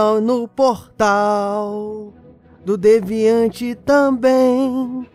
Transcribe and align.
então 0.00 0.18
no 0.18 0.48
portal 0.48 2.14
do 2.64 2.78
Deviante 2.78 3.74
também 3.74 5.06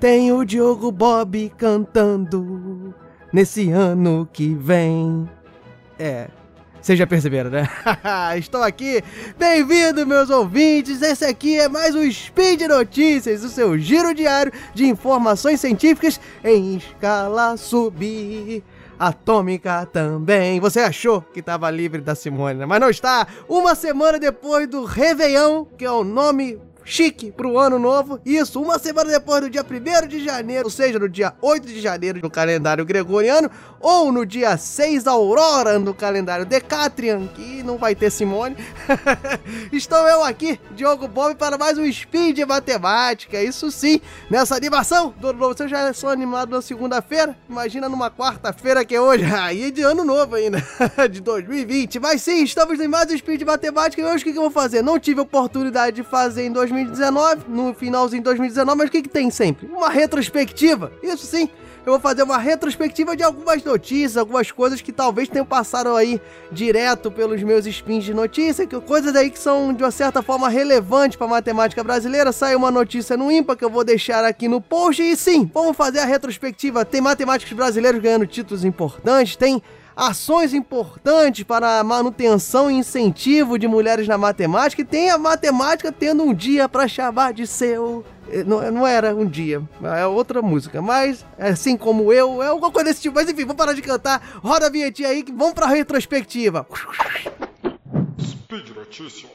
tem 0.00 0.32
o 0.32 0.44
Diogo 0.44 0.90
Bob 0.90 1.48
cantando 1.56 2.92
nesse 3.32 3.70
ano 3.70 4.28
que 4.32 4.52
vem. 4.52 5.30
É, 5.96 6.26
vocês 6.80 6.98
já 6.98 7.06
perceberam, 7.06 7.50
né? 7.50 7.68
Estou 8.36 8.64
aqui. 8.64 9.00
Bem-vindo, 9.38 10.04
meus 10.04 10.28
ouvintes. 10.28 11.00
Esse 11.02 11.24
aqui 11.24 11.60
é 11.60 11.68
mais 11.68 11.94
um 11.94 12.10
Speed 12.10 12.62
Notícias, 12.62 13.44
o 13.44 13.48
seu 13.48 13.78
giro 13.78 14.12
diário 14.12 14.52
de 14.74 14.86
informações 14.86 15.60
científicas 15.60 16.20
em 16.42 16.78
escala 16.78 17.56
subir 17.56 18.64
atômica 19.02 19.84
também. 19.86 20.60
Você 20.60 20.78
achou 20.78 21.20
que 21.20 21.40
estava 21.40 21.68
livre 21.70 22.00
da 22.00 22.14
Simone, 22.14 22.60
né? 22.60 22.66
mas 22.66 22.80
não 22.80 22.88
está. 22.88 23.26
Uma 23.48 23.74
semana 23.74 24.16
depois 24.18 24.68
do 24.68 24.84
Réveillon, 24.84 25.64
que 25.76 25.84
é 25.84 25.90
o 25.90 26.04
nome 26.04 26.60
chique 26.84 27.30
pro 27.30 27.58
ano 27.58 27.78
novo. 27.78 28.20
Isso, 28.24 28.60
uma 28.60 28.78
semana 28.78 29.10
depois 29.10 29.42
do 29.42 29.50
dia 29.50 29.64
1 29.68 30.06
de 30.08 30.24
janeiro, 30.24 30.64
ou 30.64 30.70
seja, 30.70 30.98
no 30.98 31.08
dia 31.08 31.32
8 31.40 31.66
de 31.66 31.80
janeiro 31.80 32.20
no 32.22 32.30
calendário 32.30 32.84
gregoriano, 32.84 33.50
ou 33.80 34.12
no 34.12 34.24
dia 34.24 34.56
6 34.56 35.06
Aurora 35.06 35.78
no 35.78 35.92
calendário 35.92 36.46
Decatrian, 36.46 37.26
que 37.28 37.62
não 37.62 37.76
vai 37.76 37.94
ter 37.94 38.10
Simone. 38.10 38.56
Estou 39.72 40.06
eu 40.08 40.24
aqui, 40.24 40.58
Diogo 40.72 41.08
Bob, 41.08 41.34
para 41.34 41.58
mais 41.58 41.78
um 41.78 41.92
Speed 41.92 42.38
Matemática. 42.40 43.42
Isso 43.42 43.70
sim, 43.70 44.00
nessa 44.30 44.54
animação 44.54 45.12
do 45.18 45.28
ano 45.28 45.38
novo. 45.38 45.56
Se 45.56 45.64
eu 45.64 45.68
já 45.68 45.92
sou 45.92 46.08
animado 46.10 46.50
na 46.50 46.62
segunda-feira, 46.62 47.36
imagina 47.48 47.88
numa 47.88 48.10
quarta-feira 48.10 48.84
que 48.84 48.94
é 48.94 49.00
hoje. 49.00 49.24
Aí 49.34 49.68
é 49.68 49.70
de 49.70 49.82
ano 49.82 50.04
novo 50.04 50.36
ainda, 50.36 50.62
de 51.10 51.20
2020. 51.20 51.98
Mas 51.98 52.22
sim, 52.22 52.44
estamos 52.44 52.78
em 52.80 52.88
mais 52.88 53.10
um 53.10 53.16
Speed 53.16 53.42
Matemática. 53.42 54.00
E 54.00 54.04
hoje 54.04 54.22
o 54.22 54.32
que, 54.32 54.38
eu 54.38 54.42
vou 54.42 54.50
fazer? 54.50 54.82
Não 54.82 54.98
tive 54.98 55.20
oportunidade 55.20 55.96
de 55.96 56.02
fazer 56.02 56.44
em 56.44 56.52
2019, 56.72 57.42
no 57.48 57.74
finalzinho 57.74 58.20
de 58.20 58.24
2019, 58.24 58.78
mas 58.78 58.88
o 58.88 58.92
que, 58.92 59.02
que 59.02 59.08
tem 59.08 59.30
sempre? 59.30 59.66
Uma 59.66 59.88
retrospectiva. 59.88 60.92
Isso 61.02 61.26
sim 61.26 61.48
eu 61.84 61.92
vou 61.92 62.00
fazer 62.00 62.22
uma 62.22 62.38
retrospectiva 62.38 63.16
de 63.16 63.24
algumas 63.24 63.62
notícias, 63.64 64.16
algumas 64.16 64.52
coisas 64.52 64.80
que 64.80 64.92
talvez 64.92 65.28
tenham 65.28 65.44
passado 65.44 65.94
aí 65.96 66.20
direto 66.50 67.10
pelos 67.10 67.42
meus 67.42 67.66
spins 67.66 68.04
de 68.04 68.14
notícia, 68.14 68.66
que 68.66 68.80
coisas 68.80 69.16
aí 69.16 69.28
que 69.30 69.38
são 69.38 69.72
de 69.72 69.82
uma 69.82 69.90
certa 69.90 70.22
forma 70.22 70.48
relevantes 70.48 71.16
para 71.16 71.26
a 71.26 71.30
matemática 71.30 71.82
brasileira. 71.82 72.30
Saiu 72.30 72.58
uma 72.58 72.70
notícia 72.70 73.16
no 73.16 73.32
IMPA 73.32 73.56
que 73.56 73.64
eu 73.64 73.70
vou 73.70 73.82
deixar 73.82 74.24
aqui 74.24 74.46
no 74.46 74.60
post 74.60 75.02
e 75.02 75.16
sim, 75.16 75.50
vamos 75.52 75.76
fazer 75.76 75.98
a 75.98 76.04
retrospectiva. 76.04 76.84
Tem 76.84 77.00
matemáticos 77.00 77.52
brasileiros 77.52 78.00
ganhando 78.00 78.28
títulos 78.28 78.64
importantes, 78.64 79.34
tem 79.34 79.60
ações 79.96 80.54
importantes 80.54 81.44
para 81.44 81.78
a 81.78 81.84
manutenção 81.84 82.70
e 82.70 82.74
incentivo 82.74 83.58
de 83.58 83.68
mulheres 83.68 84.08
na 84.08 84.18
matemática 84.18 84.82
e 84.82 84.84
tem 84.84 85.10
a 85.10 85.18
matemática 85.18 85.92
tendo 85.92 86.22
um 86.22 86.34
dia 86.34 86.68
para 86.68 86.88
chamar 86.88 87.32
de 87.32 87.46
seu. 87.46 88.04
Eh, 88.28 88.44
não, 88.44 88.70
não, 88.70 88.86
era 88.86 89.14
um 89.14 89.26
dia, 89.26 89.62
é 89.96 90.06
outra 90.06 90.40
música, 90.40 90.80
mas 90.80 91.24
assim 91.38 91.76
como 91.76 92.12
eu, 92.12 92.42
é 92.42 92.48
alguma 92.48 92.70
coisa 92.70 92.90
desse 92.90 93.02
tipo. 93.02 93.14
Mas 93.14 93.28
enfim, 93.28 93.42
vamos 93.42 93.56
parar 93.56 93.74
de 93.74 93.82
cantar, 93.82 94.40
roda 94.42 94.66
a 94.66 94.70
vinhetinha 94.70 95.08
aí 95.08 95.22
que 95.22 95.32
vamos 95.32 95.54
para 95.54 95.66
a 95.66 95.70
retrospectiva. 95.70 96.66
Speed 98.20 98.70
Notícias. 98.76 99.30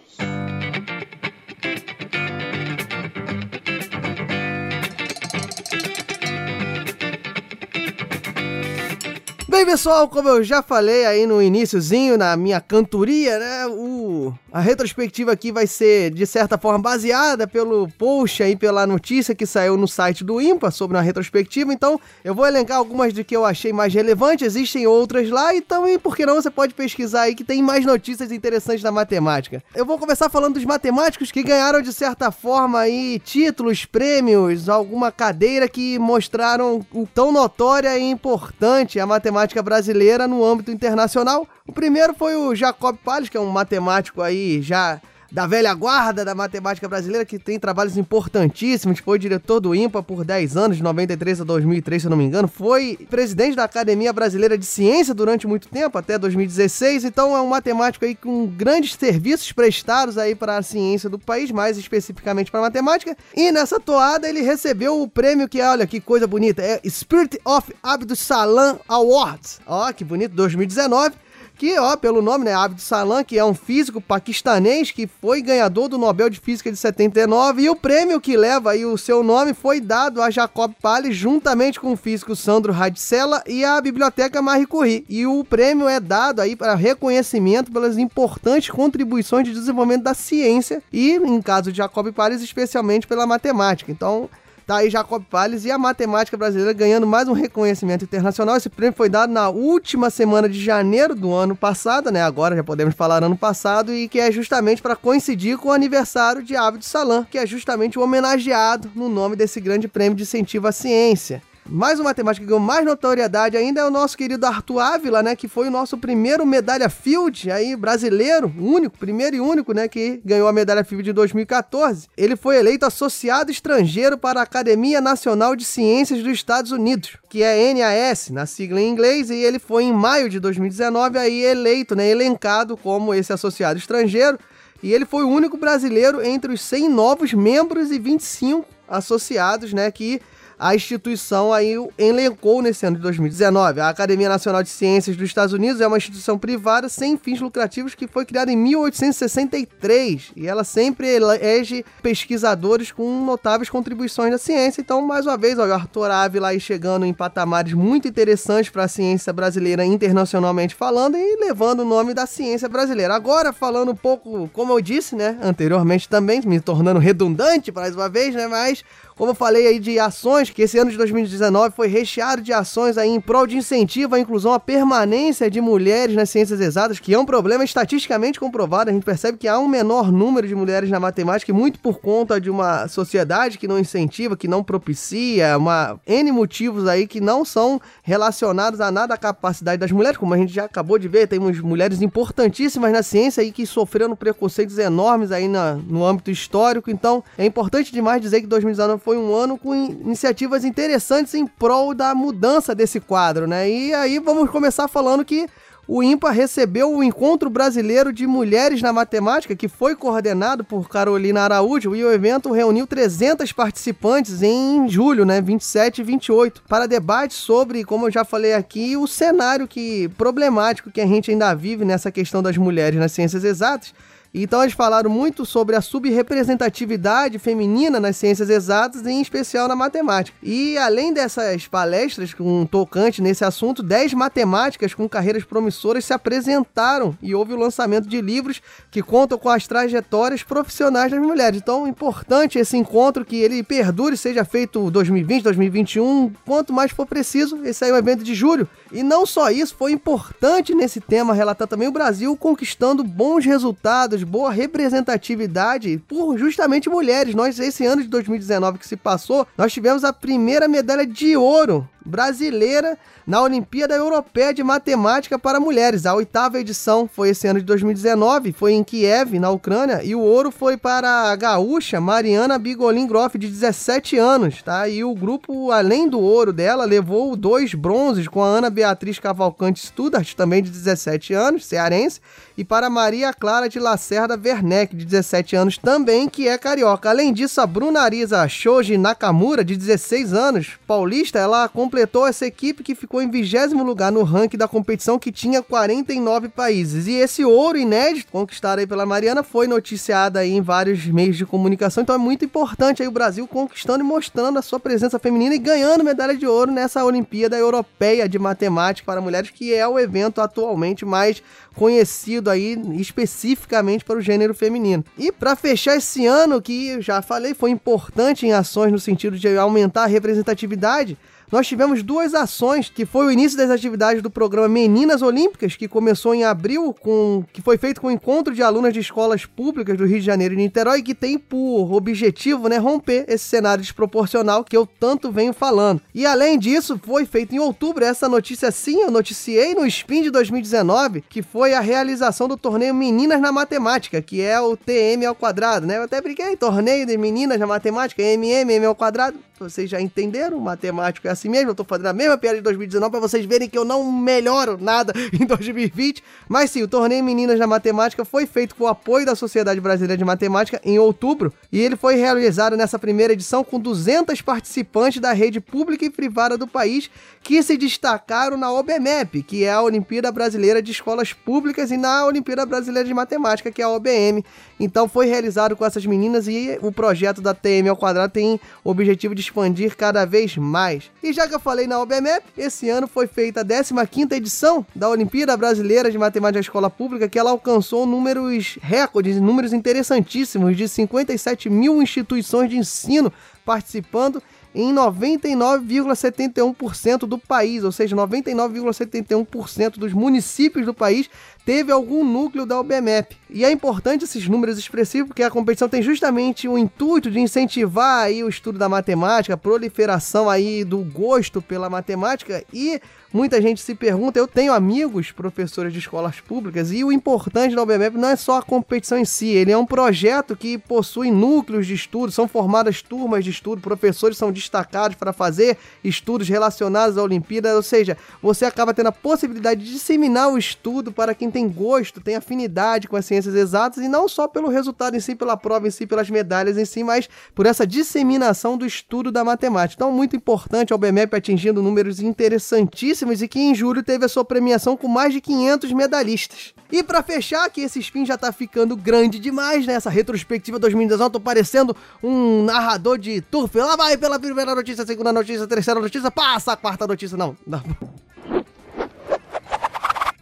Bem, 9.58 9.66
pessoal, 9.66 10.08
como 10.08 10.30
eu 10.30 10.44
já 10.44 10.61
falei 10.61 11.04
aí 11.08 11.26
no 11.26 11.42
iníciozinho, 11.42 12.15
na 12.15 12.37
minha 12.37 12.61
cantoria, 12.61 13.39
né, 13.39 13.65
o, 13.65 14.32
a 14.54 14.59
retrospectiva 14.59 15.32
aqui 15.32 15.52
vai 15.52 15.65
ser, 15.65 16.11
de 16.11 16.27
certa 16.27 16.59
forma, 16.59 16.77
baseada 16.77 17.48
pelo 17.48 17.87
post 17.98 18.43
aí, 18.43 18.55
pela 18.55 18.86
notícia 18.86 19.33
que 19.33 19.48
saiu 19.48 19.76
no 19.76 19.87
site 19.87 20.23
do 20.23 20.39
IMPA 20.39 20.70
sobre 20.70 20.95
a 20.95 21.02
retrospectiva, 21.02 21.73
então 21.73 21.99
eu 22.23 22.36
vou 22.36 22.45
elencar 22.45 22.77
algumas 22.77 23.11
de 23.11 23.23
que 23.23 23.36
eu 23.36 23.43
achei 23.43 23.73
mais 23.73 23.92
relevantes, 23.92 24.45
existem 24.45 24.86
outras 24.86 25.27
lá, 25.32 25.55
e 25.55 25.59
também, 25.59 25.98
por 25.98 26.15
que 26.15 26.23
não, 26.23 26.36
você 26.36 26.52
pode 26.52 26.76
pesquisar 26.76 27.21
aí 27.21 27.33
que 27.33 27.43
tem 27.43 27.64
mais 27.64 27.83
notícias 27.83 28.32
interessantes 28.32 28.83
da 28.83 28.92
matemática. 28.92 29.64
Eu 29.73 29.87
vou 29.87 29.98
começar 29.98 30.30
falando 30.30 30.53
dos 30.53 30.65
matemáticos 30.65 31.32
que 31.32 31.42
ganharam, 31.42 31.82
de 31.82 31.93
certa 31.93 32.30
forma, 32.30 32.82
aí, 32.82 33.20
títulos, 33.26 33.86
prêmios, 33.86 34.70
alguma 34.70 35.11
cadeira 35.11 35.67
que 35.67 35.98
mostraram 35.98 36.86
o 36.93 37.08
tão 37.11 37.32
notória 37.32 37.98
e 37.98 38.03
importante 38.03 38.99
a 38.99 39.05
matemática 39.08 39.46
matemática 39.47 39.63
brasileira 39.63 40.27
no 40.27 40.43
âmbito 40.43 40.71
internacional. 40.71 41.47
O 41.65 41.71
primeiro 41.71 42.13
foi 42.13 42.35
o 42.35 42.53
Jacob 42.53 42.97
Palles, 43.03 43.30
que 43.30 43.37
é 43.37 43.39
um 43.39 43.49
matemático 43.49 44.21
aí 44.21 44.61
já 44.61 45.02
da 45.32 45.45
velha 45.45 45.73
guarda 45.73 46.23
da 46.23 46.33
matemática 46.33 46.88
brasileira, 46.88 47.26
que 47.26 47.38
tem 47.38 47.60
trabalhos 47.60 47.98
importantíssimos, 47.98 48.99
foi 48.99 49.20
diretor 49.20 49.60
do 49.60 49.76
IMPA 49.76 50.02
por 50.02 50.23
10 50.23 50.58
anos, 50.58 50.77
de 50.77 50.83
93 50.83 51.42
a 51.42 51.43
2003, 51.43 52.02
se 52.02 52.08
eu 52.08 52.10
não 52.10 52.17
me 52.17 52.23
engano, 52.23 52.48
foi 52.48 52.98
presidente 53.10 53.55
da 53.55 53.64
Academia 53.64 54.14
Brasileira 54.14 54.58
de 54.58 54.65
Ciência 54.65 55.14
durante 55.14 55.48
muito 55.48 55.67
tempo, 55.67 55.98
até 55.98 56.17
2016, 56.17 57.05
então 57.05 57.36
é 57.36 57.42
um 57.42 57.48
matemático 57.48 58.05
aí 58.05 58.15
com 58.15 58.48
grandes 58.48 58.93
serviços 58.93 59.52
prestados 59.52 60.17
aí 60.17 60.36
para 60.36 60.58
a 60.58 60.64
ciência 60.64 61.10
do 61.10 61.20
país, 61.20 61.52
mais 61.52 61.77
especificamente 61.77 62.52
para 62.52 62.61
matemática, 62.61 63.15
e 63.36 63.52
nessa 63.52 63.80
toada 63.80 64.27
ele 64.27 64.42
recebeu 64.42 65.02
o 65.02 65.08
prêmio 65.08 65.48
que, 65.48 65.61
olha 65.61 65.88
que 65.88 65.99
coisa 65.99 66.27
bonita, 66.27 66.61
é 66.61 66.82
Spirit 66.88 67.39
of 67.45 67.73
Abdus 67.83 68.20
Salam 68.20 68.80
Awards, 68.88 69.59
ó, 69.65 69.92
que 69.92 70.04
bonito, 70.04 70.33
2019, 70.33 71.15
que, 71.58 71.78
ó, 71.80 71.98
pelo 71.98 72.22
nome, 72.22 72.45
né, 72.45 72.54
Abd 72.54 72.82
Salam, 72.82 73.23
que 73.23 73.38
é 73.38 73.44
um 73.44 73.54
físico 73.54 74.00
paquistanês 74.00 74.92
que 74.92 75.08
foi 75.08 75.42
ganhador 75.42 75.88
do 75.90 75.98
Nobel 75.98 76.30
de 76.30 76.40
Física 76.40 76.72
de 76.72 76.78
79, 76.78 77.64
e 77.64 77.70
o 77.70 77.76
prêmio 77.76 78.22
que 78.22 78.38
leva 78.38 78.72
aí 78.72 78.86
o 78.86 78.98
seu 78.98 79.23
nome 79.23 79.54
foi 79.54 79.82
dado 79.82 80.22
a 80.22 80.30
Jacob 80.30 80.72
Palles 80.82 81.16
juntamente 81.16 81.80
com 81.80 81.94
o 81.94 81.98
físico 81.98 82.36
Sandro 82.36 82.72
Radicella 82.72 83.44
e 83.48 83.66
a 83.66 83.82
Biblioteca 83.82 84.42
Marie 84.42 84.68
Curie. 84.68 85.06
E 85.10 85.26
o 85.26 85.44
prêmio 85.44 85.88
é 85.88 86.00
dado 86.00 86.42
aí 86.42 86.56
para 86.56 86.76
reconhecimento 86.76 87.72
pelas 87.72 87.98
importantes 87.98 88.70
contribuições 88.70 89.48
de 89.48 89.54
desenvolvimento 89.54 90.04
da 90.04 90.14
ciência 90.14 90.84
e, 90.94 91.16
em 91.16 91.42
caso 91.42 91.72
de 91.72 91.78
Jacob 91.78 92.12
Palles, 92.12 92.42
especialmente 92.42 93.08
pela 93.08 93.26
matemática. 93.26 93.92
Então, 93.92 94.30
Tá 94.67 94.80
aí 94.80 94.89
Jacob 94.89 95.23
Palles 95.23 95.64
e 95.64 95.72
a 95.72 95.78
matemática 95.78 96.36
brasileira 96.36 96.73
ganhando 96.73 97.08
mais 97.08 97.30
um 97.30 97.32
reconhecimento 97.32 98.04
internacional. 98.04 98.58
Esse 98.58 98.67
prêmio 98.67 98.94
foi 98.94 99.08
dado 99.08 99.32
na 99.32 99.48
última 99.48 100.10
semana 100.10 100.50
de 100.50 100.61
janeiro 100.61 101.16
do 101.16 101.33
ano 101.33 101.55
passado, 101.55 102.11
né? 102.11 102.22
Agora 102.22 102.54
já 102.54 102.66
podemos 102.66 102.94
falar 102.94 103.23
ano 103.23 103.38
passado, 103.38 103.94
e 103.94 104.10
que 104.10 104.20
é 104.20 104.30
justamente 104.30 104.82
para 104.82 104.94
coincidir 104.94 105.58
com 105.58 105.70
o 105.70 105.72
aniversário 105.72 106.44
de 106.44 106.54
Abd 106.54 106.83
Salam, 106.83 107.23
que 107.23 107.38
é 107.38 107.48
justamente 107.48 107.98
o 107.98 108.02
homenageado 108.02 108.92
no 108.94 109.08
nome 109.08 109.38
desse 109.38 109.61
grande 109.61 109.88
prêmio 109.88 110.17
de 110.17 110.23
incentivo 110.23 110.67
à 110.67 110.73
ciência. 110.73 111.42
Mais 111.70 112.00
um 112.00 112.04
matemático 112.04 112.45
que 112.45 112.50
ganhou 112.50 112.61
mais 112.61 112.86
notoriedade 112.86 113.58
ainda 113.58 113.82
é 113.82 113.86
o 113.86 113.92
nosso 113.92 114.17
querido 114.17 114.45
Arthur 114.45 114.80
Ávila, 114.80 115.22
né? 115.22 115.36
Que 115.36 115.50
foi 115.50 115.67
o 115.67 115.72
nosso 115.72 115.98
primeiro 115.98 116.45
medalha 116.45 116.89
Field 116.89 117.52
aí 117.52 117.76
brasileiro, 117.76 118.54
único, 118.58 118.98
primeiro 118.98 119.36
e 119.36 119.42
único, 119.42 119.73
né? 119.73 119.86
Que 119.89 120.22
ganhou 120.23 120.48
a 120.48 120.54
medalha 120.54 120.86
Field 120.86 121.04
de 121.04 121.11
2014. 121.11 122.08
Ele 122.16 122.38
foi 122.38 122.58
eleito 122.58 122.86
associado 122.86 123.52
estrangeiro 123.52 124.17
para 124.17 124.39
a 124.39 124.44
Academia 124.44 125.02
Nacional 125.02 125.58
de 125.58 125.66
Ciências 125.66 126.23
dos 126.23 126.32
Estados 126.32 126.72
Unidos, 126.72 127.17
que 127.30 127.44
é 127.44 127.73
NAS, 127.73 128.30
na 128.30 128.45
sigla 128.45 128.80
em 128.80 128.89
inglês, 128.89 129.30
e 129.30 129.36
ele 129.36 129.60
foi 129.60 129.83
em 129.83 129.92
maio 129.92 130.30
de 130.30 130.39
2019 130.39 131.18
aí 131.18 131.44
eleito, 131.44 131.98
né? 131.98 132.07
Elencado 132.07 132.77
como 132.77 133.13
esse 133.13 133.33
associado 133.33 133.77
estrangeiro. 133.77 134.39
E 134.81 134.94
ele 134.94 135.06
foi 135.06 135.24
o 135.24 135.30
único 135.30 135.57
brasileiro 135.57 136.24
entre 136.24 136.54
os 136.54 136.62
100 136.62 136.88
novos 136.88 137.33
membros 137.33 137.92
e 137.92 138.00
25 138.00 138.66
associados, 138.88 139.74
né? 139.74 139.91
Que 139.91 140.21
a 140.59 140.74
instituição 140.74 141.54
aí 141.54 141.75
elencou 141.98 142.62
nesse 142.62 142.86
ano 142.86 142.98
de 142.98 143.01
2019. 143.04 143.80
A 143.80 143.89
Academia 143.89 144.27
Nacional 144.27 144.63
de 144.63 144.69
Ciências 144.69 145.15
dos 145.15 145.27
Estados 145.27 145.54
Unidos 145.54 145.81
é 145.81 145.88
uma 145.88 145.98
instituição 145.98 146.38
privada 146.38 146.89
sem 146.89 147.18
fins 147.18 147.39
lucrativos 147.39 147.94
que 147.94 148.07
foi 148.07 148.25
criada 148.25 148.51
em 148.51 148.57
1863 148.57 150.31
e 150.36 150.48
ela 150.48 150.63
sempre 150.63 151.07
elege 151.07 151.86
pesquisadores 152.01 152.92
com 152.92 153.24
notáveis 153.24 153.69
contribuições 153.69 154.31
na 154.31 154.38
ciência. 154.38 154.81
Então, 154.81 155.01
mais 155.01 155.25
uma 155.25 155.38
vez, 155.38 155.59
ó, 155.59 155.68
o 155.68 155.74
Arthur 155.74 156.09
Ávila 156.09 156.50
aí 156.50 156.60
chegando 156.60 157.06
em 157.06 157.13
patamares 157.13 157.74
muito 157.74 158.07
interessantes 158.07 158.71
para 158.71 158.86
a 158.86 158.88
ciência 158.88 159.31
brasileira 159.31 159.86
internacionalmente 159.86 160.74
falando 160.74 161.18
e 161.18 161.38
levando 161.38 161.81
o 161.81 161.86
nome 161.86 162.13
da 162.13 162.25
ciência 162.25 162.68
brasileira. 162.68 163.13
Agora, 163.13 163.53
falando 163.53 163.92
um 163.92 163.95
pouco, 163.95 164.50
como 164.53 164.74
eu 164.74 164.81
disse, 164.81 165.15
né, 165.15 165.38
anteriormente 165.42 166.10
também, 166.10 166.42
me 166.42 166.60
tornando 166.60 167.00
redundante 167.00 167.71
mais 167.71 167.95
uma 167.95 168.10
vez, 168.10 168.33
né, 168.33 168.48
mas 168.48 168.83
como 169.17 169.31
eu 169.31 169.35
falei 169.35 169.65
aí 169.65 169.79
de 169.79 169.97
ações, 169.97 170.51
que 170.51 170.61
esse 170.61 170.77
ano 170.77 170.91
de 170.91 170.97
2019 170.97 171.75
foi 171.75 171.87
recheado 171.87 172.39
de 172.39 172.53
ações 172.53 172.99
aí 172.99 173.09
em 173.09 173.19
prol 173.19 173.47
de 173.47 173.57
incentivo 173.57 174.13
à 174.13 174.19
inclusão, 174.19 174.53
à 174.53 174.59
permanência 174.59 175.49
de 175.49 175.59
mulheres 175.59 176.15
nas 176.15 176.29
ciências 176.29 176.61
exatas, 176.61 176.99
que 176.99 177.15
é 177.15 177.17
um 177.19 177.25
problema 177.25 177.63
estatisticamente 177.63 178.39
comprovado. 178.39 178.91
A 178.91 178.93
gente 178.93 179.03
percebe 179.03 179.37
que 179.39 179.47
há 179.47 179.57
um 179.57 179.67
menor 179.67 180.11
número 180.11 180.47
de 180.47 180.53
mulheres 180.53 180.91
na 180.91 180.99
matemática, 180.99 181.51
e 181.51 181.53
muito 181.53 181.79
por 181.79 181.99
conta 181.99 182.39
de 182.39 182.47
uma 182.47 182.87
sociedade 182.87 183.57
que 183.57 183.67
não 183.67 183.79
incentiva, 183.79 184.37
que 184.37 184.47
não 184.47 184.63
propicia, 184.63 185.57
uma 185.57 185.99
N 186.05 186.31
motivos 186.31 186.87
aí 186.87 187.07
que 187.07 187.19
não 187.19 187.43
são 187.43 187.81
relacionados 188.03 188.79
a 188.79 188.91
nada 188.91 189.15
à 189.15 189.17
capacidade 189.17 189.79
das 189.79 189.91
mulheres, 189.91 190.17
como 190.17 190.35
a 190.35 190.37
gente 190.37 190.53
já 190.53 190.65
acabou 190.65 190.99
de 190.99 191.07
ver, 191.07 191.27
temos 191.27 191.59
mulheres 191.59 192.03
importantíssimas 192.03 192.91
na 192.91 193.01
ciência 193.01 193.41
aí 193.41 193.51
que 193.51 193.65
sofreram 193.65 194.15
preconceitos 194.15 194.77
enormes 194.77 195.31
aí 195.31 195.47
na, 195.47 195.73
no 195.73 196.05
âmbito 196.05 196.29
histórico, 196.29 196.91
então 196.91 197.23
é 197.35 197.45
importante 197.45 197.91
demais 197.91 198.21
dizer 198.21 198.41
que 198.41 198.47
2019 198.47 199.06
foi 199.07 199.18
um 199.18 199.33
ano 199.33 199.57
com 199.57 199.74
iniciativas 199.74 200.65
interessantes 200.65 201.33
em 201.33 201.48
prol 201.48 201.94
da 201.94 202.13
mudança 202.13 202.75
desse 202.75 203.00
quadro, 203.00 203.48
né? 203.48 203.69
E 203.69 203.94
aí 203.94 204.19
vamos 204.19 204.50
começar 204.50 204.89
falando 204.89 205.24
que 205.24 205.48
o 205.88 206.04
IMPA 206.04 206.30
recebeu 206.30 206.94
o 206.94 207.01
Encontro 207.01 207.50
Brasileiro 207.50 208.12
de 208.12 208.27
Mulheres 208.27 208.81
na 208.81 208.92
Matemática, 208.92 209.56
que 209.56 209.69
foi 209.69 209.95
coordenado 209.95 210.62
por 210.62 210.89
Carolina 210.89 211.39
Araújo, 211.39 211.95
e 211.95 212.04
o 212.04 212.12
evento 212.12 212.51
reuniu 212.51 212.86
300 212.86 213.50
participantes 213.54 214.44
em 214.44 214.89
julho, 214.89 215.24
né, 215.24 215.42
27 215.42 216.01
e 216.01 216.03
28, 216.03 216.63
para 216.68 216.86
debate 216.86 217.33
sobre, 217.33 217.86
como 217.86 218.07
eu 218.07 218.12
já 218.12 218.25
falei 218.25 218.56
aqui, 218.56 218.98
o 218.98 219.07
cenário 219.07 219.69
que 219.69 220.10
problemático 220.18 220.92
que 220.92 221.00
a 221.00 221.07
gente 221.07 221.31
ainda 221.31 221.56
vive 221.56 221.86
nessa 221.86 222.12
questão 222.12 222.44
das 222.44 222.57
mulheres 222.57 223.00
nas 223.00 223.13
ciências 223.13 223.45
exatas 223.45 223.94
então 224.33 224.62
eles 224.62 224.74
falaram 224.74 225.09
muito 225.09 225.45
sobre 225.45 225.75
a 225.75 225.81
subrepresentatividade 225.81 227.39
feminina 227.39 228.00
nas 228.00 228.18
ciências 228.18 228.50
exatas, 228.50 229.06
em 229.06 229.21
especial 229.21 229.68
na 229.68 229.75
matemática. 229.75 230.38
E 230.41 230.77
além 230.77 231.13
dessas 231.13 231.68
palestras 231.68 232.33
com 232.33 232.62
um 232.62 232.65
tocante 232.65 233.21
nesse 233.21 233.44
assunto, 233.44 233.81
10 233.81 234.13
matemáticas 234.13 234.94
com 234.94 235.07
carreiras 235.07 235.44
promissoras 235.44 236.06
se 236.06 236.13
apresentaram 236.13 237.18
e 237.21 237.33
houve 237.33 237.53
o 237.53 237.57
lançamento 237.57 238.07
de 238.07 238.21
livros 238.21 238.62
que 238.91 239.01
contam 239.01 239.38
com 239.38 239.50
as 239.50 239.68
trajetórias 239.68 240.44
profissionais 240.44 241.12
das 241.12 241.21
mulheres. 241.21 241.59
Então, 241.59 241.88
importante 241.88 242.59
esse 242.59 242.77
encontro 242.77 243.25
que 243.25 243.38
ele 243.38 243.63
perdure, 243.63 244.18
seja 244.18 244.44
feito 244.44 244.89
2020, 244.91 245.44
2021, 245.44 246.31
quanto 246.45 246.74
mais 246.74 246.91
for 246.91 247.06
preciso. 247.06 247.63
Esse 247.63 247.85
aí 247.85 247.91
é 247.91 247.94
um 247.94 247.97
evento 247.97 248.24
de 248.24 248.35
julho. 248.35 248.68
E 248.92 249.04
não 249.04 249.25
só 249.25 249.50
isso, 249.50 249.75
foi 249.75 249.92
importante 249.92 250.74
nesse 250.74 251.00
tema 251.00 251.34
relatar 251.34 251.68
também 251.68 251.88
o 251.88 251.92
Brasil 251.92 252.36
conquistando 252.36 253.04
bons 253.04 253.45
resultados 253.45 254.24
boa 254.24 254.51
representatividade 254.51 256.01
por 256.07 256.38
justamente 256.38 256.89
mulheres. 256.89 257.36
Nós, 257.36 257.60
esse 257.60 257.86
ano 257.86 258.01
de 258.01 258.07
2019 258.07 258.78
que 258.78 258.88
se 258.88 258.95
passou, 258.95 259.48
nós 259.57 259.74
tivemos 259.74 260.04
a 260.04 260.13
primeira 260.13 260.68
medalha 260.68 261.06
de 261.06 261.36
ouro 261.36 261.88
brasileira 262.07 262.98
na 263.27 263.42
Olimpíada 263.42 263.94
Europeia 263.94 264.54
de 264.54 264.63
Matemática 264.63 265.38
para 265.38 265.59
Mulheres. 265.59 266.06
A 266.06 266.15
oitava 266.15 266.59
edição 266.59 267.09
foi 267.13 267.30
esse 267.30 267.45
ano 267.45 267.59
de 267.59 267.65
2019, 267.65 268.54
foi 268.54 268.71
em 268.71 268.83
Kiev, 268.83 269.38
na 269.38 269.50
Ucrânia, 269.50 270.01
e 270.01 270.15
o 270.15 270.21
ouro 270.21 270.50
foi 270.50 270.77
para 270.77 271.30
a 271.30 271.36
gaúcha 271.36 272.00
Mariana 272.00 272.57
Bigolin 272.57 273.06
Groff, 273.06 273.38
de 273.38 273.48
17 273.48 274.18
anos, 274.18 274.62
tá? 274.62 274.88
E 274.88 275.04
o 275.04 275.13
grupo, 275.13 275.71
além 275.71 276.07
do 276.07 276.21
ouro 276.21 276.54
dela, 276.54 276.86
levou 276.86 277.36
dois 277.36 277.74
bronzes 277.74 278.27
com 278.27 278.42
a 278.42 278.48
Ana 278.48 278.69
Beatriz 278.69 279.19
Cavalcante 279.19 279.86
Studart, 279.86 280.33
também 280.33 280.63
de 280.63 280.71
17 280.71 281.33
anos, 281.33 281.65
cearense, 281.65 282.21
e 282.57 282.63
para 282.63 282.89
Maria 282.89 283.33
Clara 283.33 283.68
de 283.68 283.80
Lacerda 283.80 284.39
Werneck, 284.42 284.95
de 284.95 285.03
17 285.03 285.56
anos, 285.56 285.77
também, 285.77 286.30
que 286.30 286.48
é 286.48 286.57
carioca. 286.57 287.10
Além 287.10 287.33
disso, 287.33 287.60
a 287.60 287.68
Bruna 287.68 288.01
Arisa 288.01 288.48
Shoji 288.48 288.98
Nakamura, 288.98 289.65
de 289.65 289.75
16 289.75 290.33
anos, 290.33 290.71
paulista, 290.88 291.38
ela 291.38 291.68
completou 291.68 291.96
essa 292.27 292.45
equipe 292.45 292.83
que 292.83 292.95
ficou 292.95 293.17
ficou 293.17 293.21
em 293.21 293.29
vigésimo 293.29 293.83
lugar 293.83 294.11
no 294.11 294.21
ranking 294.21 294.57
da 294.57 294.67
competição 294.67 295.17
que 295.17 295.31
tinha 295.31 295.63
49 295.63 296.49
países. 296.49 297.07
E 297.07 297.13
esse 297.13 297.44
ouro 297.44 297.77
inédito 297.77 298.31
conquistado 298.31 298.79
aí 298.79 298.85
pela 298.85 299.05
Mariana 299.05 299.44
foi 299.44 299.65
noticiado 299.65 300.38
aí 300.38 300.51
em 300.51 300.61
vários 300.61 301.05
meios 301.05 301.38
de 301.38 301.45
comunicação. 301.45 302.03
Então 302.03 302.13
é 302.13 302.17
muito 302.17 302.44
importante 302.45 303.01
aí 303.01 303.07
o 303.07 303.11
Brasil 303.11 303.47
conquistando 303.47 304.03
e 304.03 304.07
mostrando 304.07 304.59
a 304.59 304.61
sua 304.61 304.79
presença 304.79 305.17
feminina 305.17 305.55
e 305.55 305.57
ganhando 305.57 306.03
medalha 306.03 306.35
de 306.35 306.45
ouro 306.45 306.69
nessa 306.69 307.03
Olimpíada 307.03 307.57
Europeia 307.57 308.27
de 308.27 308.38
Matemática 308.38 309.05
para 309.05 309.21
Mulheres, 309.21 309.51
que 309.51 309.73
é 309.73 309.88
o 309.88 309.97
evento 309.97 310.41
atualmente 310.41 311.05
mais 311.05 311.41
conhecido 311.73 312.50
aí 312.50 312.77
especificamente 313.00 314.03
para 314.03 314.17
o 314.17 314.21
gênero 314.21 314.53
feminino. 314.53 315.05
E 315.17 315.31
para 315.31 315.55
fechar 315.55 315.95
esse 315.95 316.25
ano 316.25 316.61
que 316.61 317.01
já 317.01 317.21
falei 317.21 317.53
foi 317.53 317.71
importante 317.71 318.45
em 318.45 318.51
ações 318.51 318.91
no 318.91 319.00
sentido 319.00 319.38
de 319.39 319.55
aumentar 319.57 320.03
a 320.03 320.07
representatividade, 320.07 321.17
nós 321.51 321.67
tivemos 321.67 322.03
duas 322.03 322.33
ações, 322.33 322.89
que 322.89 323.05
foi 323.05 323.25
o 323.25 323.31
início 323.31 323.57
das 323.57 323.69
atividades 323.69 324.21
do 324.21 324.29
programa 324.29 324.67
Meninas 324.67 325.21
Olímpicas, 325.21 325.75
que 325.75 325.88
começou 325.88 326.35
em 326.35 326.44
abril, 326.44 326.94
com 326.99 327.44
que 327.53 327.61
foi 327.61 327.77
feito 327.77 328.01
com 328.01 328.07
o 328.07 328.11
encontro 328.11 328.53
de 328.53 328.61
alunas 328.61 328.94
de 328.94 328.99
escolas 328.99 329.45
públicas 329.45 329.97
do 329.97 330.05
Rio 330.05 330.19
de 330.19 330.25
Janeiro 330.25 330.53
e 330.53 330.57
Niterói, 330.57 331.01
que 331.01 331.15
tem 331.15 331.38
por 331.38 331.94
objetivo, 331.94 332.67
né, 332.67 332.77
romper 332.77 333.25
esse 333.27 333.45
cenário 333.45 333.81
desproporcional 333.81 334.63
que 334.63 334.75
eu 334.75 334.85
tanto 334.85 335.31
venho 335.31 335.53
falando. 335.53 336.01
E 336.13 336.25
além 336.25 336.59
disso, 336.59 336.99
foi 337.01 337.25
feito 337.25 337.55
em 337.55 337.59
outubro 337.59 338.03
essa 338.03 338.27
notícia 338.27 338.69
sim, 338.69 339.01
eu 339.01 339.11
noticiei 339.11 339.73
no 339.73 339.85
Spin 339.85 340.23
de 340.23 340.31
2019, 340.31 341.23
que 341.29 341.41
foi 341.41 341.73
a 341.73 341.79
realização 341.79 342.47
do 342.47 342.57
torneio 342.57 342.93
Meninas 342.93 343.39
na 343.39 343.51
Matemática, 343.51 344.21
que 344.21 344.41
é 344.41 344.59
o 344.59 344.75
TM 344.75 345.25
ao 345.25 345.35
quadrado, 345.35 345.88
né? 345.88 345.97
Eu 345.97 346.03
até 346.03 346.19
brinquei, 346.19 346.57
torneio 346.57 347.05
de 347.05 347.17
meninas 347.17 347.59
na 347.59 347.67
matemática, 347.67 348.21
MM, 348.21 348.73
M 348.73 348.85
ao 348.85 348.95
quadrado. 348.95 349.38
Vocês 349.59 349.89
já 349.89 350.00
entenderam, 350.00 350.59
matemático 350.59 351.27
é 351.27 351.31
assim 351.31 351.50
mesmo. 351.50 351.71
Eu 351.71 351.75
tô 351.75 351.83
fazendo 351.83 352.07
a 352.07 352.13
mesma 352.13 352.38
piada 352.38 352.57
de 352.57 352.63
2019 352.63 353.12
para 353.12 353.19
vocês 353.19 353.44
verem 353.45 353.68
que 353.68 353.77
eu 353.77 353.83
não 353.83 354.12
melhoro 354.12 354.77
nada 354.80 355.13
em 355.33 355.45
2020. 355.45 356.24
Mas 356.48 356.71
sim, 356.71 356.83
o 356.83 356.88
torneio 356.88 357.24
Meninas 357.24 357.57
na 357.57 357.65
Matemática 357.65 358.24
foi 358.24 358.45
feito 358.45 358.75
com 358.75 358.83
o 358.83 358.88
apoio 358.88 359.25
da 359.25 359.36
Sociedade 359.36 359.81
Brasileira 359.81 360.18
de 360.18 360.24
Matemática 360.24 360.80
em 360.83 361.00
outubro 361.00 361.51
e 361.71 361.80
ele 361.80 361.95
foi 361.95 362.15
realizado 362.15 362.77
nessa 362.77 363.00
primeira 363.00 363.33
edição 363.33 363.63
com 363.63 363.80
200 363.80 364.42
participantes 364.42 365.19
da 365.19 365.33
rede 365.33 365.60
pública 365.60 366.06
e 366.06 366.10
privada 366.10 366.57
do 366.57 366.68
país 366.68 367.10
que 367.42 367.62
se 367.63 367.77
destacaram 367.77 368.57
na 368.57 368.71
OBMEP, 368.71 369.42
que 369.42 369.63
é 369.63 369.71
a 369.71 369.81
Olimpíada 369.81 370.31
Brasileira 370.31 370.81
de 370.81 370.92
Escolas 370.92 371.33
Públicas, 371.33 371.92
e 371.92 371.98
na 371.98 372.25
Olimpíada 372.25 372.65
Brasileira 372.65 373.07
de 373.07 373.13
Matemática, 373.13 373.71
que 373.71 373.81
é 373.81 373.86
a 373.86 373.89
OBM. 373.89 374.44
Então 374.80 375.07
foi 375.07 375.25
realizado 375.25 375.75
com 375.75 375.86
essas 375.86 376.06
meninas 376.06 376.48
e 376.48 376.77
o 376.81 376.92
projeto 376.92 377.42
da 377.42 377.53
TM 377.53 377.89
ao 377.89 377.98
quadrado 377.98 378.33
tem 378.33 378.60
o 378.83 378.92
objetivo 378.92 379.33
de 379.33 379.46
expandir 379.47 379.95
cada 379.95 380.25
vez 380.25 380.57
mais. 380.57 381.11
E 381.21 381.31
já 381.33 381.47
que 381.47 381.55
eu 381.55 381.59
falei 381.59 381.85
na 381.88 381.99
OBMEP, 381.99 382.44
esse 382.57 382.89
ano 382.89 383.07
foi 383.07 383.27
feita 383.27 383.61
a 383.61 383.65
15ª 383.65 384.33
edição 384.33 384.85
da 384.95 385.09
Olimpíada 385.09 385.57
Brasileira 385.57 386.11
de 386.11 386.17
Matemática 386.17 386.61
Escola 386.61 386.89
Pública, 386.89 387.27
que 387.27 387.38
ela 387.39 387.51
alcançou 387.51 388.05
números 388.05 388.77
recordes, 388.81 389.41
números 389.41 389.73
interessantíssimos, 389.73 390.75
de 390.75 390.88
57 390.88 391.69
mil 391.69 392.01
instituições 392.01 392.69
de 392.69 392.77
ensino 392.77 393.31
participando 393.65 394.41
em 394.73 394.93
99,71% 394.93 397.19
do 397.22 397.38
país, 397.38 397.83
ou 397.83 397.91
seja, 397.91 398.15
99,71% 398.15 399.98
dos 399.98 400.13
municípios 400.13 400.86
do 400.86 400.93
país 400.93 401.29
teve 401.67 401.91
algum 401.91 402.24
núcleo 402.24 402.65
da 402.65 402.79
OBMEP. 402.79 403.36
E 403.50 403.65
é 403.65 403.69
importante 403.69 404.24
esses 404.24 404.47
números 404.47 404.79
expressivos 404.79 405.27
porque 405.27 405.43
a 405.43 405.51
competição 405.51 405.89
tem 405.89 406.01
justamente 406.01 406.65
o 406.65 406.77
intuito 406.77 407.29
de 407.29 407.41
incentivar 407.41 408.24
aí 408.24 408.41
o 408.41 408.47
estudo 408.47 408.79
da 408.79 408.88
matemática, 408.88 409.53
a 409.53 409.57
proliferação 409.57 410.50
aí 410.50 410.86
do 410.86 411.00
gosto 411.00 411.62
pela 411.62 411.89
matemática 411.89 412.63
e 412.71 413.01
muita 413.34 413.62
gente 413.62 413.81
se 413.81 413.93
pergunta, 413.93 414.39
eu 414.39 414.48
tenho 414.48 414.74
amigos 414.74 415.31
professores 415.31 415.91
de 415.91 416.00
escolas 416.00 416.39
públicas 416.39 416.91
e 416.91 417.03
o 417.03 417.12
importante 417.12 417.75
da 417.75 417.81
OBMEP 417.81 418.17
não 418.17 418.29
é 418.29 418.36
só 418.36 418.57
a 418.57 418.62
competição 418.62 419.17
em 419.17 419.25
si, 419.25 419.48
ele 419.48 419.72
é 419.72 419.77
um 419.77 419.86
projeto 419.86 420.55
que 420.55 420.77
possui 420.77 421.29
núcleos 421.29 421.86
de 421.86 421.93
estudo, 421.93 422.31
são 422.31 422.48
formadas 422.48 423.01
turmas 423.01 423.43
de 423.43 423.51
estudo, 423.51 423.81
professores 423.81 424.38
são 424.38 424.51
destacados 424.51 425.17
para 425.17 425.34
fazer 425.34 425.77
estudos 426.03 426.48
relacionados 426.48 427.17
à 427.17 427.24
Olimpíada, 427.24 427.75
ou 427.75 427.84
seja, 427.84 428.17
você 428.41 428.65
acaba 428.65 428.93
tendo 428.93 429.07
a 429.07 429.12
possibilidade 429.12 429.84
de 429.84 429.91
disseminar 429.91 430.50
o 430.50 430.57
estudo 430.57 431.12
para 431.12 431.36
quem 431.36 431.51
tem 431.51 431.67
gosto, 431.67 432.22
tem 432.22 432.36
afinidade 432.36 433.07
com 433.07 433.15
as 433.15 433.25
ciências 433.25 433.55
exatas 433.55 434.03
e 434.03 434.07
não 434.07 434.29
só 434.29 434.48
pelo 434.48 434.69
resultado 434.69 435.15
em 435.15 435.19
si, 435.19 435.36
pela 435.36 435.57
prova 435.57 435.88
em 435.88 435.91
si, 435.91 436.07
pelas 436.07 436.29
medalhas 436.29 436.77
em 436.77 436.86
si, 436.86 437.03
mas 437.03 437.29
por 437.53 437.65
essa 437.65 437.86
disseminação 437.86 438.77
do 438.77 438.86
estudo 438.86 439.31
da 439.31 439.43
matemática. 439.43 439.98
Então, 439.98 440.12
muito 440.12 440.36
importante 440.36 440.93
ao 440.93 441.00
BMEP 441.00 441.36
atingindo 441.36 441.81
números 441.84 442.19
interessantíssimos 442.19 443.16
e 443.41 443.47
que 443.47 443.59
em 443.59 443.74
julho 443.74 444.03
teve 444.03 444.25
a 444.25 444.29
sua 444.29 444.45
premiação 444.45 444.95
com 444.95 445.07
mais 445.07 445.33
de 445.33 445.41
500 445.41 445.91
medalhistas. 445.93 446.74
E 446.91 447.03
para 447.03 447.21
fechar, 447.21 447.69
que 447.69 447.81
esse 447.81 448.00
spin 448.00 448.25
já 448.25 448.38
tá 448.38 448.51
ficando 448.51 448.95
grande 448.95 449.39
demais, 449.39 449.86
né? 449.86 449.93
Essa 449.93 450.09
retrospectiva 450.09 450.79
2019, 450.79 451.31
tô 451.31 451.39
parecendo 451.39 451.95
um 452.24 452.63
narrador 452.63 453.17
de 453.17 453.41
turf. 453.41 453.75
Lá 453.75 453.95
vai 453.95 454.17
pela 454.17 454.39
primeira 454.39 454.74
notícia, 454.74 455.05
segunda 455.05 455.33
notícia, 455.33 455.67
terceira 455.67 456.00
notícia, 456.00 456.31
passa 456.31 456.74
a 456.74 456.77
quarta 456.77 457.05
notícia. 457.05 457.38
Não, 457.38 457.57
não. 457.65 457.83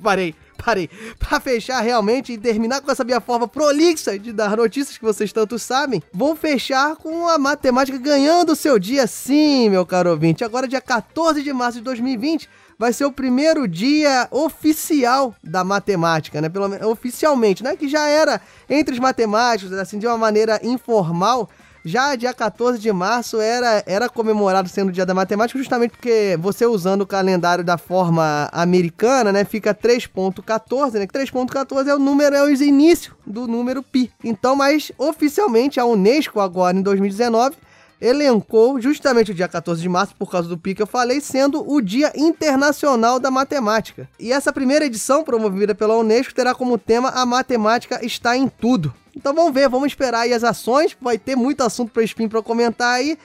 Parei. 0.05 0.36
parei. 0.63 0.88
Pra 1.17 1.39
fechar 1.39 1.82
realmente 1.82 2.34
e 2.34 2.38
terminar 2.38 2.79
com 2.82 2.91
essa 2.91 3.03
minha 3.03 3.20
forma 3.20 3.48
prolixa 3.48 4.20
de 4.20 4.32
dar 4.32 4.55
notícias 4.55 5.00
que 5.00 5.03
vocês 5.03 5.34
tanto 5.34 5.58
sabem, 5.58 6.01
vou 6.13 6.36
fechar 6.36 6.96
com 6.96 7.27
a 7.27 7.39
matemática 7.39 7.98
ganhando 7.98 8.51
o 8.51 8.55
seu 8.55 8.77
dia 8.77 9.08
sim, 9.08 9.67
meu 9.67 9.84
caro 9.84 10.12
ouvinte. 10.12 10.44
Agora, 10.44 10.67
dia 10.67 10.79
14 10.79 11.41
de 11.41 11.51
março 11.51 11.79
de 11.79 11.84
2020, 11.84 12.48
vai 12.77 12.94
ser 12.94 13.05
o 13.05 13.12
primeiro 13.12 13.67
dia 13.67 14.27
oficial 14.32 15.36
da 15.44 15.63
matemática, 15.63 16.41
né? 16.41 16.50
Pelo 16.50 16.67
menos 16.67 16.86
oficialmente, 16.88 17.63
né? 17.63 17.75
Que 17.75 17.88
já 17.88 18.08
era 18.08 18.41
entre 18.70 18.94
os 18.94 19.00
matemáticos, 19.00 19.72
assim, 19.74 19.98
de 19.98 20.08
uma 20.08 20.17
maneira 20.17 20.60
informal. 20.63 21.50
Já 21.88 22.15
dia 22.15 22.34
14 22.34 22.79
de 22.79 22.91
março 22.91 23.39
era, 23.39 23.84
era 23.86 24.10
comemorado 24.10 24.67
sendo 24.67 24.89
o 24.89 24.91
dia 24.91 25.05
da 25.05 25.13
matemática, 25.13 25.60
justamente 25.60 25.91
porque 25.91 26.36
você 26.41 26.65
usando 26.65 27.03
o 27.03 27.08
calendário 27.08 27.63
da 27.63 27.77
forma 27.77 28.50
americana, 28.51 29.32
né, 29.32 29.46
fica 29.46 29.72
3.14, 29.72 30.94
né? 30.94 31.05
3.14 31.05 31.88
é 31.88 31.94
o 31.94 32.00
número, 32.00 32.36
é 32.36 32.44
o 32.44 32.50
início 32.50 33.15
do 33.24 33.48
número 33.48 33.84
pi. 33.84 34.12
Então, 34.24 34.55
mas 34.55 34.91
oficialmente 34.98 35.79
a 35.79 35.86
Unesco 35.86 36.39
agora 36.39 36.75
em 36.75 36.82
2019 36.82 37.55
elencou 38.00 38.80
justamente 38.80 39.32
o 39.32 39.34
dia 39.34 39.48
14 39.48 39.82
de 39.82 39.90
março, 39.90 40.16
por 40.16 40.30
causa 40.30 40.48
do 40.48 40.58
pi 40.58 40.75
que 40.75 40.82
eu 40.82 40.88
falei, 40.88 41.22
sendo 41.22 41.68
o 41.70 41.82
Dia 41.82 42.12
Internacional 42.16 43.20
da 43.20 43.32
Matemática. 43.32 44.10
E 44.20 44.32
essa 44.32 44.52
primeira 44.52 44.86
edição, 44.86 45.24
promovida 45.24 45.74
pela 45.74 45.98
Unesco, 45.98 46.34
terá 46.34 46.54
como 46.54 46.78
tema 46.78 47.10
A 47.10 47.25
Matemática 47.25 48.06
está 48.06 48.36
em 48.36 48.48
Tudo. 48.48 48.94
Então 49.16 49.34
vamos 49.34 49.54
ver, 49.54 49.70
vamos 49.70 49.88
esperar 49.88 50.22
aí 50.22 50.34
as 50.34 50.44
ações, 50.44 50.96
vai 51.02 51.18
ter 51.18 51.36
muito 51.36 51.62
assunto 51.62 51.92
para 51.92 52.04
Spin 52.04 52.28
para 52.28 52.42
comentar 52.42 52.96
aí. 52.96 53.18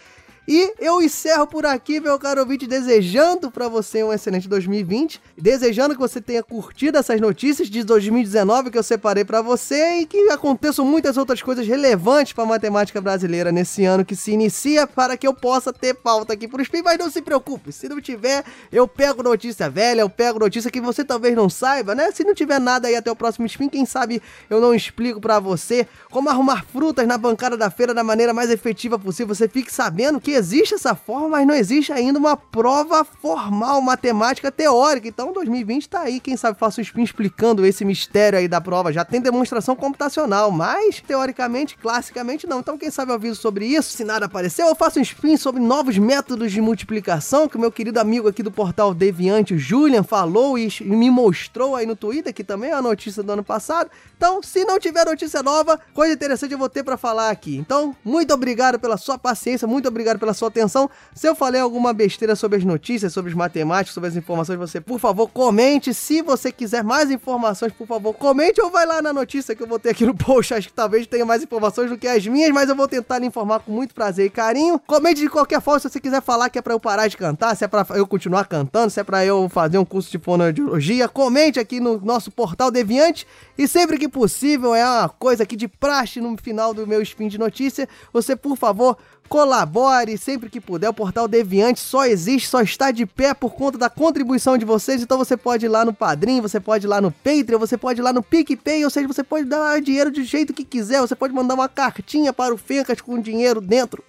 E 0.52 0.74
eu 0.80 1.00
encerro 1.00 1.46
por 1.46 1.64
aqui, 1.64 2.00
meu 2.00 2.18
caro 2.18 2.40
ouvinte, 2.40 2.66
desejando 2.66 3.52
para 3.52 3.68
você 3.68 4.02
um 4.02 4.12
excelente 4.12 4.48
2020, 4.48 5.22
desejando 5.38 5.94
que 5.94 6.00
você 6.00 6.20
tenha 6.20 6.42
curtido 6.42 6.98
essas 6.98 7.20
notícias 7.20 7.70
de 7.70 7.84
2019 7.84 8.72
que 8.72 8.76
eu 8.76 8.82
separei 8.82 9.24
para 9.24 9.42
você 9.42 10.00
e 10.00 10.06
que 10.06 10.18
aconteçam 10.28 10.84
muitas 10.84 11.16
outras 11.16 11.40
coisas 11.40 11.64
relevantes 11.64 12.32
para 12.32 12.44
matemática 12.44 13.00
brasileira 13.00 13.52
nesse 13.52 13.84
ano 13.84 14.04
que 14.04 14.16
se 14.16 14.32
inicia 14.32 14.88
para 14.88 15.16
que 15.16 15.24
eu 15.24 15.32
possa 15.32 15.72
ter 15.72 15.94
pauta 15.94 16.32
aqui 16.32 16.48
pro 16.48 16.60
Spin, 16.60 16.82
mas 16.82 16.98
não 16.98 17.08
se 17.08 17.22
preocupe, 17.22 17.70
se 17.70 17.88
não 17.88 18.00
tiver, 18.00 18.44
eu 18.72 18.88
pego 18.88 19.22
notícia 19.22 19.70
velha, 19.70 20.00
eu 20.00 20.10
pego 20.10 20.40
notícia 20.40 20.68
que 20.68 20.80
você 20.80 21.04
talvez 21.04 21.36
não 21.36 21.48
saiba, 21.48 21.94
né? 21.94 22.10
Se 22.10 22.24
não 22.24 22.34
tiver 22.34 22.58
nada 22.58 22.88
aí 22.88 22.96
até 22.96 23.08
o 23.08 23.14
próximo 23.14 23.46
Spin, 23.46 23.68
quem 23.68 23.86
sabe 23.86 24.20
eu 24.50 24.60
não 24.60 24.74
explico 24.74 25.20
para 25.20 25.38
você 25.38 25.86
como 26.10 26.28
arrumar 26.28 26.64
frutas 26.64 27.06
na 27.06 27.16
bancada 27.16 27.56
da 27.56 27.70
feira 27.70 27.94
da 27.94 28.02
maneira 28.02 28.34
mais 28.34 28.50
efetiva 28.50 28.98
possível, 28.98 29.32
você 29.32 29.46
fique 29.46 29.72
sabendo 29.72 30.20
que 30.20 30.39
existe 30.40 30.74
essa 30.74 30.94
forma, 30.94 31.28
mas 31.28 31.46
não 31.46 31.54
existe 31.54 31.92
ainda 31.92 32.18
uma 32.18 32.36
prova 32.36 33.04
formal 33.04 33.80
matemática 33.80 34.50
teórica. 34.50 35.06
Então 35.06 35.32
2020 35.32 35.88
tá 35.88 36.00
aí, 36.00 36.18
quem 36.18 36.36
sabe 36.36 36.58
faço 36.58 36.80
o 36.80 36.82
spin 36.82 37.02
explicando 37.02 37.64
esse 37.64 37.84
mistério 37.84 38.38
aí 38.38 38.48
da 38.48 38.60
prova. 38.60 38.92
Já 38.92 39.04
tem 39.04 39.20
demonstração 39.20 39.76
computacional, 39.76 40.50
mas 40.50 41.00
teoricamente, 41.00 41.76
classicamente 41.76 42.46
não. 42.46 42.60
Então 42.60 42.76
quem 42.76 42.90
sabe 42.90 43.12
eu 43.12 43.14
aviso 43.14 43.40
sobre 43.40 43.66
isso, 43.66 43.92
se 43.92 44.02
nada 44.02 44.26
apareceu, 44.26 44.66
eu 44.66 44.74
faço 44.74 44.98
um 44.98 45.02
spin 45.02 45.36
sobre 45.36 45.60
novos 45.60 45.96
métodos 45.98 46.50
de 46.50 46.60
multiplicação 46.60 47.48
que 47.48 47.56
o 47.56 47.60
meu 47.60 47.70
querido 47.70 48.00
amigo 48.00 48.28
aqui 48.28 48.42
do 48.42 48.50
portal 48.50 48.92
Deviante, 48.92 49.54
o 49.54 49.58
Julian, 49.58 50.02
falou 50.02 50.58
e 50.58 50.68
me 50.80 51.10
mostrou 51.10 51.76
aí 51.76 51.86
no 51.86 51.94
Twitter, 51.94 52.32
que 52.32 52.42
também 52.42 52.70
é 52.70 52.74
a 52.74 52.82
notícia 52.82 53.22
do 53.22 53.32
ano 53.32 53.44
passado. 53.44 53.90
Então, 54.16 54.42
se 54.42 54.64
não 54.64 54.78
tiver 54.78 55.04
notícia 55.04 55.42
nova, 55.42 55.78
coisa 55.94 56.14
interessante 56.14 56.52
eu 56.52 56.58
vou 56.58 56.68
ter 56.68 56.82
para 56.82 56.96
falar 56.96 57.30
aqui. 57.30 57.56
Então, 57.56 57.94
muito 58.04 58.32
obrigado 58.32 58.78
pela 58.78 58.96
sua 58.96 59.18
paciência, 59.18 59.68
muito 59.68 59.88
obrigado 59.88 60.18
pela 60.18 60.29
sua 60.34 60.48
atenção. 60.48 60.88
Se 61.14 61.28
eu 61.28 61.34
falei 61.34 61.60
alguma 61.60 61.92
besteira 61.92 62.34
sobre 62.36 62.58
as 62.58 62.64
notícias, 62.64 63.12
sobre 63.12 63.30
os 63.30 63.36
matemáticos, 63.36 63.94
sobre 63.94 64.08
as 64.08 64.16
informações, 64.16 64.58
você, 64.58 64.80
por 64.80 64.98
favor, 64.98 65.28
comente. 65.28 65.92
Se 65.94 66.22
você 66.22 66.50
quiser 66.52 66.82
mais 66.84 67.10
informações, 67.10 67.72
por 67.72 67.86
favor, 67.86 68.12
comente 68.14 68.60
ou 68.60 68.70
vai 68.70 68.86
lá 68.86 69.00
na 69.00 69.12
notícia 69.12 69.54
que 69.54 69.62
eu 69.62 69.66
vou 69.66 69.78
ter 69.78 69.90
aqui 69.90 70.04
no 70.04 70.14
post. 70.14 70.54
Acho 70.54 70.68
que 70.68 70.74
talvez 70.74 71.06
tenha 71.06 71.24
mais 71.24 71.42
informações 71.42 71.90
do 71.90 71.98
que 71.98 72.08
as 72.08 72.26
minhas, 72.26 72.50
mas 72.50 72.68
eu 72.68 72.76
vou 72.76 72.88
tentar 72.88 73.18
lhe 73.18 73.26
informar 73.26 73.60
com 73.60 73.72
muito 73.72 73.94
prazer 73.94 74.26
e 74.26 74.30
carinho. 74.30 74.78
Comente 74.86 75.20
de 75.20 75.28
qualquer 75.28 75.60
forma 75.60 75.80
se 75.80 75.88
você 75.88 76.00
quiser 76.00 76.22
falar 76.22 76.48
que 76.50 76.58
é 76.58 76.62
para 76.62 76.72
eu 76.72 76.80
parar 76.80 77.08
de 77.08 77.16
cantar, 77.16 77.56
se 77.56 77.64
é 77.64 77.68
para 77.68 77.86
eu 77.96 78.06
continuar 78.06 78.46
cantando, 78.46 78.90
se 78.90 79.00
é 79.00 79.04
para 79.04 79.24
eu 79.24 79.48
fazer 79.48 79.78
um 79.78 79.84
curso 79.84 80.10
de 80.10 80.18
fonoaudiologia. 80.18 81.08
Comente 81.08 81.58
aqui 81.58 81.80
no 81.80 82.00
nosso 82.00 82.30
portal 82.30 82.70
Deviante 82.70 83.26
e 83.56 83.68
sempre 83.68 83.98
que 83.98 84.08
possível, 84.08 84.74
é 84.74 84.84
uma 84.84 85.08
coisa 85.08 85.42
aqui 85.42 85.56
de 85.56 85.68
praxe 85.68 86.20
no 86.20 86.36
final 86.36 86.72
do 86.72 86.86
meu 86.86 87.02
spin 87.02 87.28
de 87.28 87.38
notícia, 87.38 87.88
você, 88.12 88.34
por 88.34 88.56
favor, 88.56 88.96
colabore 89.30 90.18
sempre 90.18 90.50
que 90.50 90.60
puder. 90.60 90.88
O 90.88 90.92
portal 90.92 91.28
Deviante 91.28 91.78
só 91.78 92.04
existe, 92.04 92.48
só 92.48 92.60
está 92.60 92.90
de 92.90 93.06
pé 93.06 93.32
por 93.32 93.54
conta 93.54 93.78
da 93.78 93.88
contribuição 93.88 94.58
de 94.58 94.64
vocês. 94.64 95.00
Então 95.00 95.16
você 95.16 95.36
pode 95.36 95.66
ir 95.66 95.68
lá 95.68 95.84
no 95.84 95.94
Padrim, 95.94 96.40
você 96.40 96.58
pode 96.58 96.84
ir 96.84 96.88
lá 96.88 97.00
no 97.00 97.12
Patreon, 97.12 97.56
você 97.56 97.78
pode 97.78 98.00
ir 98.00 98.02
lá 98.02 98.12
no 98.12 98.24
PicPay, 98.24 98.84
ou 98.84 98.90
seja, 98.90 99.06
você 99.06 99.22
pode 99.22 99.44
dar 99.44 99.80
dinheiro 99.80 100.10
do 100.10 100.22
jeito 100.24 100.52
que 100.52 100.64
quiser. 100.64 101.00
Você 101.00 101.14
pode 101.14 101.32
mandar 101.32 101.54
uma 101.54 101.68
cartinha 101.68 102.32
para 102.32 102.52
o 102.52 102.58
Fencas 102.58 103.00
com 103.00 103.20
dinheiro 103.20 103.60
dentro. 103.60 104.02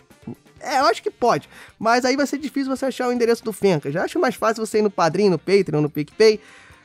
É, 0.59 0.79
eu 0.79 0.85
acho 0.85 1.03
que 1.03 1.11
pode. 1.11 1.47
Mas 1.77 2.03
aí 2.03 2.17
vai 2.17 2.25
ser 2.25 2.39
difícil 2.39 2.75
você 2.75 2.87
achar 2.87 3.07
o 3.07 3.11
endereço 3.11 3.43
do 3.43 3.53
Fencas. 3.53 3.93
Já 3.93 4.03
acho 4.03 4.19
mais 4.19 4.33
fácil 4.33 4.65
você 4.65 4.79
ir 4.79 4.81
no 4.81 4.89
Padrim, 4.89 5.29
no 5.29 5.37
Patreon, 5.37 5.81
no 5.81 5.89
PicPay. 5.89 6.39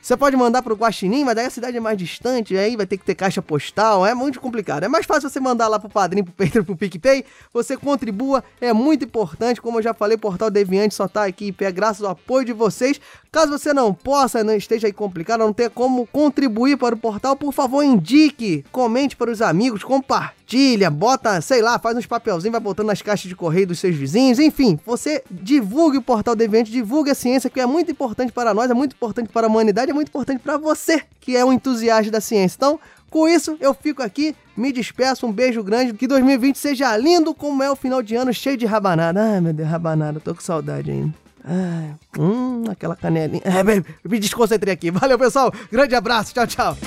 Você 0.07 0.15
pode 0.15 0.37
mandar 0.37 0.61
pro 0.61 0.73
Guaxinim, 0.73 1.25
mas 1.25 1.35
daí 1.35 1.47
a 1.47 1.49
cidade 1.49 1.75
é 1.75 1.81
mais 1.81 1.97
distante, 1.97 2.55
aí 2.55 2.77
vai 2.77 2.85
ter 2.85 2.95
que 2.95 3.03
ter 3.03 3.13
caixa 3.13 3.41
postal, 3.41 4.05
é 4.05 4.13
muito 4.13 4.39
complicado. 4.39 4.85
É 4.85 4.87
mais 4.87 5.05
fácil 5.05 5.29
você 5.29 5.37
mandar 5.37 5.67
lá 5.67 5.77
pro 5.77 5.89
Padrim, 5.89 6.23
pro 6.23 6.31
Patreon, 6.31 6.63
pro 6.63 6.77
PicPay, 6.77 7.25
você 7.51 7.75
contribua, 7.75 8.41
é 8.61 8.71
muito 8.71 9.03
importante, 9.03 9.61
como 9.61 9.79
eu 9.79 9.83
já 9.83 9.93
falei, 9.93 10.15
o 10.15 10.19
Portal 10.19 10.49
Deviante 10.49 10.95
só 10.95 11.09
tá 11.09 11.25
aqui 11.25 11.49
em 11.49 11.51
pé 11.51 11.73
graças 11.73 12.05
ao 12.05 12.11
apoio 12.11 12.45
de 12.45 12.53
vocês. 12.53 13.01
Caso 13.29 13.51
você 13.51 13.73
não 13.73 13.93
possa, 13.93 14.45
não 14.45 14.55
esteja 14.55 14.87
aí 14.87 14.93
complicado, 14.93 15.41
não 15.41 15.51
tenha 15.51 15.69
como 15.69 16.07
contribuir 16.07 16.77
para 16.77 16.95
o 16.95 16.97
portal, 16.97 17.35
por 17.35 17.51
favor, 17.51 17.83
indique, 17.83 18.63
comente 18.71 19.13
para 19.13 19.29
os 19.29 19.41
amigos, 19.41 19.83
compartilha, 20.47 20.89
bota, 20.89 21.41
sei 21.41 21.61
lá, 21.61 21.77
faz 21.77 21.97
uns 21.97 22.05
papelzinhos, 22.05 22.53
vai 22.53 22.61
botando 22.61 22.87
nas 22.87 23.01
caixas 23.01 23.27
de 23.27 23.35
correio 23.35 23.67
dos 23.67 23.79
seus 23.79 23.93
vizinhos, 23.95 24.39
enfim, 24.39 24.79
você 24.85 25.21
divulgue 25.29 25.97
o 25.97 26.01
Portal 26.01 26.35
Deviante, 26.35 26.71
divulgue 26.71 27.11
a 27.11 27.15
ciência, 27.15 27.49
que 27.49 27.59
é 27.59 27.65
muito 27.65 27.91
importante 27.91 28.31
para 28.31 28.53
nós, 28.53 28.71
é 28.71 28.73
muito 28.73 28.95
importante 28.95 29.29
para 29.29 29.45
a 29.45 29.49
humanidade, 29.49 29.91
é 29.91 29.93
muito 29.93 30.07
importante 30.07 30.39
para 30.39 30.57
você, 30.57 31.01
que 31.19 31.35
é 31.35 31.43
um 31.43 31.51
entusiasta 31.51 32.09
da 32.09 32.21
ciência. 32.21 32.55
Então, 32.55 32.79
com 33.09 33.27
isso, 33.27 33.57
eu 33.59 33.73
fico 33.73 34.01
aqui, 34.01 34.33
me 34.55 34.71
despeço, 34.71 35.27
um 35.27 35.31
beijo 35.31 35.61
grande, 35.61 35.93
que 35.93 36.07
2020 36.07 36.55
seja 36.55 36.95
lindo 36.95 37.33
como 37.33 37.61
é 37.61 37.69
o 37.69 37.75
final 37.75 38.01
de 38.01 38.15
ano, 38.15 38.33
cheio 38.33 38.55
de 38.55 38.65
rabanada. 38.65 39.21
Ai, 39.21 39.41
meu 39.41 39.53
Deus, 39.53 39.67
rabanada, 39.67 40.19
tô 40.21 40.33
com 40.33 40.41
saudade 40.41 40.89
ainda. 40.91 41.13
Ai, 41.43 41.93
hum, 42.17 42.63
aquela 42.69 42.95
canelinha. 42.95 43.41
É, 43.43 43.63
me 44.07 44.19
desconcentrei 44.19 44.73
aqui. 44.73 44.91
Valeu, 44.91 45.17
pessoal. 45.17 45.53
Grande 45.71 45.95
abraço. 45.95 46.33
Tchau, 46.33 46.47
tchau. 46.47 46.77